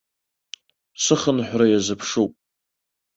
[1.03, 2.31] Сыхынҳәра иазыԥшуп.